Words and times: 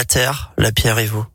La 0.00 0.06
terre, 0.06 0.52
la 0.56 0.72
pierre 0.72 0.98
et 0.98 1.04
vous. 1.04 1.26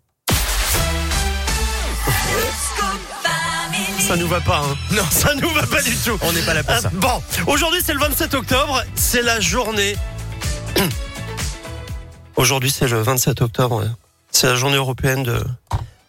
Ça 4.00 4.16
nous 4.16 4.28
va 4.28 4.42
pas, 4.42 4.58
hein. 4.58 4.76
Non. 4.92 5.04
Ça 5.12 5.36
nous 5.36 5.52
va 5.52 5.68
pas 5.68 5.84
du 5.84 5.96
tout. 5.96 6.18
On 6.24 6.32
n'est 6.32 6.42
pas 6.42 6.56
là 6.56 6.64
pour 6.64 6.76
ça. 6.76 6.90
Bon, 6.96 7.22
aujourd'hui 7.46 7.82
c'est 7.86 7.94
le 7.94 8.00
27 8.00 8.34
octobre, 8.34 8.84
c'est 8.96 9.22
la 9.22 9.40
journée. 9.40 9.96
Aujourd'hui 12.38 12.72
c'est 12.72 12.88
le 12.88 13.04
27 13.04 13.44
octobre, 13.44 13.84
c'est 14.32 14.48
la 14.48 14.56
journée 14.56 14.78
européenne 14.78 15.22
de 15.22 15.44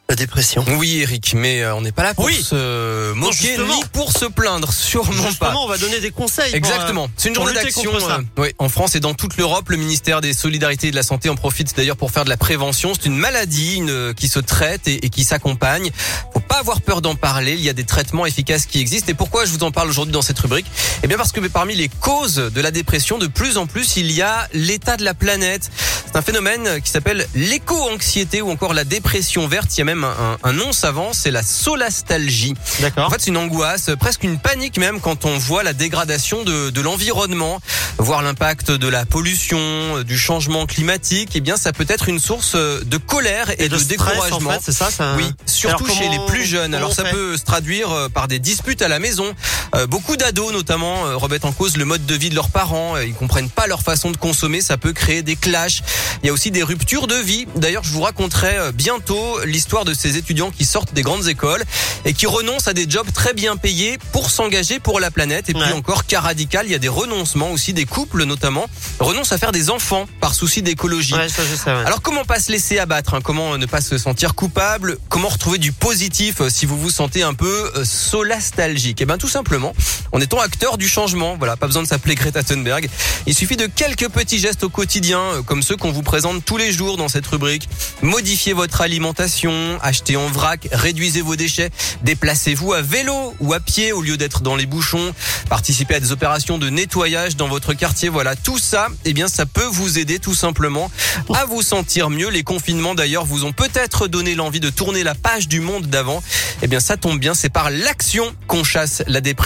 la 0.09 0.15
dépression. 0.15 0.65
Oui, 0.79 0.99
Eric, 1.01 1.35
mais 1.35 1.63
euh, 1.63 1.75
on 1.75 1.81
n'est 1.81 1.91
pas 1.91 2.05
là 2.05 2.15
pour 2.15 2.27
Oui. 2.27 2.41
se 2.41 3.13
moquer 3.15 3.35
justement. 3.49 3.75
ni 3.75 3.85
pour 3.93 4.13
se 4.13 4.27
plaindre, 4.27 4.73
sûrement 4.73 5.11
pas. 5.25 5.29
Justement, 5.31 5.65
on 5.65 5.69
va 5.69 5.79
donner 5.79 5.99
des 5.99 6.13
conseils. 6.13 6.55
Exactement. 6.55 7.05
euh, 7.07 7.09
C'est 7.17 7.29
une 7.31 7.35
journée 7.35 7.53
d'action 7.53 7.93
euh, 7.93 8.41
ouais, 8.41 8.55
en 8.59 8.69
France 8.69 8.95
et 8.95 9.01
dans 9.01 9.15
toute 9.15 9.37
l'Europe. 9.37 9.69
Le 9.69 9.77
ministère 9.77 10.21
des 10.21 10.33
Solidarités 10.33 10.89
et 10.89 10.91
de 10.93 10.97
la 10.97 11.03
Santé 11.03 11.29
en 11.29 11.35
profite 11.35 11.77
d'ailleurs 11.77 11.97
pour 11.97 12.13
faire 12.13 12.25
de 12.25 12.29
la 12.29 12.37
prévention. 12.37 12.93
C'est 12.95 13.07
une 13.07 13.17
maladie 13.17 13.75
une, 13.77 13.91
euh, 13.91 14.13
qui 14.13 14.29
se 14.29 14.39
traite 14.39 14.87
et, 14.87 15.05
et 15.05 15.11
qui 15.11 15.25
s'accompagne. 15.25 15.91
Faut 16.33 16.39
pas 16.41 16.59
avoir 16.59 16.83
peur 16.83 17.03
d'en 17.03 17.17
parler. 17.17 17.55
Il 17.55 17.63
y 17.63 17.69
a 17.69 17.73
des 17.73 17.85
traitements 17.85 18.27
efficaces 18.27 18.67
qui 18.67 18.79
existent. 18.79 19.11
Et 19.11 19.15
pourquoi 19.15 19.45
je 19.45 19.51
vous 19.51 19.65
en 19.65 19.73
parle 19.73 19.89
aujourd'hui 19.89 20.13
dans 20.13 20.23
cette 20.23 20.39
rubrique? 20.39 20.67
Eh 21.03 21.09
bien 21.09 21.17
parce 21.17 21.33
que 21.33 21.41
parmi 21.49 21.75
les 21.75 21.89
causes 21.89 22.37
de 22.37 22.61
la 22.61 22.71
dépression, 22.71 23.19
de 23.19 23.27
plus 23.27 23.57
en 23.57 23.67
plus, 23.67 23.97
il 23.97 24.13
y 24.13 24.23
a 24.23 24.49
l'état 24.53 24.97
de 24.97 25.05
la 25.05 25.15
planète. 25.15 25.71
C'est 26.17 26.21
un 26.21 26.33
phénomène 26.33 26.81
qui 26.81 26.91
s'appelle 26.91 27.27
l'éco-anxiété 27.35 28.41
ou 28.41 28.51
encore 28.51 28.73
la 28.73 28.85
dépression 28.85 29.47
verte. 29.47 29.77
Il 29.77 29.81
y 29.81 29.83
a 29.83 29.85
même 29.85 30.03
un, 30.03 30.39
un 30.43 30.53
nom 30.55 30.73
savant, 30.73 31.13
c'est 31.13 31.31
la 31.31 31.43
solastalgie. 31.43 32.55
D'accord. 32.81 33.09
En 33.09 33.11
fait, 33.11 33.21
c'est 33.21 33.29
une 33.29 33.37
angoisse, 33.37 33.91
presque 34.01 34.23
une 34.23 34.39
panique 34.39 34.79
même 34.79 35.03
quand 35.03 35.27
on 35.27 35.37
voit 35.37 35.63
la 35.63 35.75
dégradation 35.75 36.43
de, 36.43 36.71
de 36.71 36.81
l'environnement, 36.81 37.61
voir 37.99 38.23
l'impact 38.23 38.71
de 38.71 38.89
la 38.89 39.05
pollution, 39.05 39.59
euh, 39.59 40.05
du 40.05 40.17
changement 40.17 40.65
climatique. 40.65 41.33
Eh 41.35 41.43
bien, 41.43 41.59
ça 41.59 41.75
peut 41.75 41.85
être 41.87 42.09
une 42.09 42.19
source 42.19 42.55
euh, 42.55 42.81
de 42.83 42.97
colère 42.97 43.51
et, 43.51 43.69
de, 43.69 43.77
stress, 43.77 43.87
découragement. 43.87 44.49
En 44.49 44.53
fait, 44.55 44.61
c'est 44.63 44.73
ça, 44.73 44.91
ça. 44.91 45.17
Oui, 45.19 45.31
surtout 45.45 45.87
chez 45.87 46.09
les 46.09 46.21
plus 46.29 46.47
jeunes. 46.47 46.75
Alors 46.75 46.95
ça 46.95 47.05
peut 47.05 47.37
se 47.37 47.45
traduire 47.45 47.91
euh, 47.91 48.09
par 48.09 48.27
des 48.27 48.39
disputes 48.39 48.81
à 48.81 48.89
la 48.89 49.01
maison. 49.01 49.35
Euh, 49.77 49.87
beaucoup 49.87 50.17
d'ados 50.17 50.53
notamment 50.53 51.07
euh, 51.07 51.17
remettent 51.17 51.45
en 51.45 51.53
cause 51.53 51.77
le 51.77 51.85
mode 51.85 52.07
de 52.07 52.15
vie 52.15 52.31
de 52.31 52.35
leurs 52.35 52.51
parents. 52.51 52.97
Euh, 52.97 53.05
Ils 53.05 53.15
comprennent 53.15 53.51
pas 53.51 53.67
leur 53.67 53.83
façon 53.83 54.11
de 54.11 54.17
consommer. 54.17 54.61
Ça 54.61 54.77
peut 54.79 54.93
créer 54.93 55.23
des 55.23 55.37
clashs. 55.37 55.83
Il 56.23 56.27
y 56.27 56.31
a 56.31 56.33
aussi 56.33 56.51
des 56.51 56.63
ruptures 56.63 57.07
de 57.07 57.15
vie. 57.15 57.47
D'ailleurs, 57.57 57.85
je 57.85 57.91
vous 57.93 58.01
raconterai 58.01 58.73
bientôt 58.73 59.39
l'histoire 59.45 59.85
de 59.85 59.93
ces 59.95 60.17
étudiants 60.17 60.51
qui 60.51 60.65
sortent 60.65 60.95
des 60.95 61.03
grandes 61.03 61.29
écoles 61.29 61.63
et 62.05 62.15
qui 62.15 62.27
renoncent 62.27 62.69
à 62.69 62.73
des 62.73 62.89
jobs 62.89 63.11
très 63.13 63.35
bien 63.35 63.57
payés 63.57 63.99
pour 64.13 64.31
s'engager 64.31 64.81
pour 64.81 64.99
la 65.01 65.11
planète. 65.11 65.51
Et 65.51 65.53
puis 65.53 65.63
Ouais. 65.63 65.73
encore 65.73 66.07
cas 66.07 66.21
radical, 66.21 66.67
il 66.67 66.73
y 66.73 66.75
a 66.75 66.79
des 66.79 66.89
renoncements 66.89 67.51
aussi 67.51 67.73
des 67.73 67.85
couples 67.85 68.25
notamment 68.25 68.67
renoncent 69.01 69.33
à 69.33 69.39
faire 69.39 69.53
des 69.53 69.69
enfants 69.71 70.07
par 70.21 70.35
souci 70.35 70.63
d'écologie. 70.63 71.15
Ouais, 71.15 71.27
ouais. 71.27 71.73
Alors 71.85 72.01
comment 72.03 72.25
pas 72.25 72.41
se 72.41 72.51
laisser 72.51 72.79
abattre 72.79 73.15
hein? 73.15 73.21
Comment 73.23 73.59
ne 73.59 73.67
pas 73.67 73.81
se 73.81 73.99
sentir 73.99 74.35
coupable? 74.35 74.97
Comment 75.09 75.29
retrouver 75.29 75.59
du 75.59 75.73
positif 75.73 76.41
si 76.49 76.65
vous 76.67 76.79
vous 76.79 76.91
sentez 76.91 77.23
un 77.23 77.35
peu 77.35 77.73
solastalgique? 77.85 79.01
Eh 79.01 79.07
bien 79.07 79.19
tout 79.19 79.29
simplement, 79.29 79.66
en 80.13 80.21
étant 80.21 80.41
acteur 80.41 80.79
du 80.79 80.89
changement. 80.89 81.37
Voilà, 81.37 81.57
pas 81.57 81.67
besoin 81.67 81.83
de 81.83 81.89
s'appeler 81.89 82.15
Greta 82.15 82.43
Thunberg. 82.43 82.89
Il 83.27 83.35
suffit 83.35 83.57
de 83.57 83.67
quelques 83.67 84.09
petits 84.09 84.39
gestes 84.39 84.65
au 84.65 84.69
quotidien, 84.69 85.21
euh, 85.21 85.43
comme 85.43 85.63
ceux 85.63 85.77
qu'on 85.77 85.93
vous 85.93 86.03
présente 86.03 86.45
tous 86.45 86.57
les 86.57 86.73
jours 86.73 86.97
dans 86.97 87.09
cette 87.09 87.27
rubrique. 87.27 87.69
Modifiez 88.03 88.53
votre 88.53 88.81
alimentation, 88.81 89.79
achetez 89.83 90.17
en 90.17 90.27
vrac, 90.29 90.69
réduisez 90.73 91.23
vos 91.23 91.37
déchets, 91.37 91.71
déplacez-vous 92.03 92.73
à 92.73 92.83
vélo 92.83 93.35
ou 93.41 93.53
à 93.53 93.61
pied 93.61 93.93
au 93.93 94.03
lieu 94.03 94.17
d'être 94.17 94.43
dans 94.43 94.57
les 94.57 94.67
bouchons, 94.67 95.15
participez 95.49 95.95
à 95.95 96.01
des 96.01 96.13
opérations 96.13 96.59
de 96.59 96.69
nettoyage 96.69 97.37
dans 97.37 97.49
votre 97.49 97.75
quartier. 97.75 98.09
Voilà, 98.09 98.37
tout 98.37 98.59
ça, 98.59 98.89
eh 99.05 99.13
bien 99.13 99.29
ça 99.29 99.47
peut 99.47 99.69
vous 99.71 99.99
aider 99.99 100.19
tout 100.19 100.35
simplement 100.35 100.91
à 101.35 101.45
vous 101.45 101.63
sentir 101.63 102.11
mieux. 102.11 102.29
Les 102.29 102.43
confinements 102.43 102.95
d'ailleurs 102.95 103.25
vous 103.25 103.45
ont 103.45 103.53
peut-être 103.53 104.09
donné 104.09 104.35
l'envie 104.35 104.61
de 104.61 104.71
tourner 104.71 105.03
la 105.03 105.15
page 105.15 105.49
du 105.49 105.61
monde 105.61 105.87
d'avant. 105.87 106.23
Eh 106.63 106.67
bien 106.67 106.81
ça 106.81 106.97
tombe 106.97 107.19
bien, 107.19 107.35
c'est 107.35 107.49
par 107.49 107.71
l'action 107.71 108.35
qu'on 108.47 108.65
chasse 108.65 109.03
la 109.07 109.21
dépression 109.21 109.46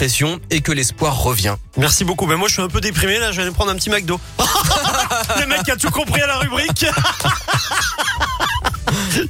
et 0.51 0.63
que 0.63 0.73
l'espoir 0.73 1.23
revient. 1.23 1.57
Merci 1.77 2.05
beaucoup. 2.05 2.27
Ben 2.27 2.37
moi, 2.37 2.49
je 2.49 2.55
suis 2.55 2.63
un 2.63 2.69
peu 2.69 2.81
déprimé 2.81 3.19
là. 3.19 3.33
Je 3.33 3.37
vais 3.37 3.43
aller 3.43 3.51
prendre 3.51 3.71
un 3.71 3.75
petit 3.75 3.91
McDo. 3.91 4.19
Le 5.41 5.47
mec 5.47 5.69
a 5.69 5.77
tout 5.77 5.91
compris 5.91 6.23
à 6.23 6.27
la 6.27 6.39
rubrique. 6.39 6.87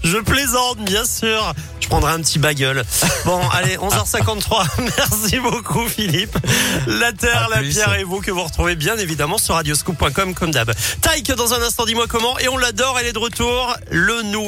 je 0.04 0.18
plaisante, 0.18 0.78
bien 0.78 1.04
sûr. 1.04 1.52
Je 1.80 1.88
prendrai 1.88 2.12
un 2.12 2.20
petit 2.20 2.38
bagel. 2.38 2.84
Bon, 3.24 3.40
allez, 3.50 3.78
11h53. 3.78 4.66
Merci 4.96 5.40
beaucoup, 5.40 5.88
Philippe. 5.88 6.38
La 6.86 7.12
terre, 7.12 7.48
la 7.50 7.62
pierre 7.62 7.94
et 7.94 8.04
vous 8.04 8.20
que 8.20 8.30
vous 8.30 8.44
retrouvez 8.44 8.76
bien 8.76 8.96
évidemment 8.96 9.38
sur 9.38 9.56
radioscoop.com 9.56 10.34
comme 10.34 10.52
d'hab. 10.52 10.72
Taïk 11.00 11.32
dans 11.32 11.52
un 11.52 11.62
instant, 11.62 11.86
dis-moi 11.86 12.06
comment. 12.08 12.38
Et 12.38 12.48
on 12.48 12.56
l'adore. 12.56 12.96
Elle 13.00 13.08
est 13.08 13.12
de 13.12 13.18
retour. 13.18 13.74
Le 13.90 14.22
nouveau 14.22 14.46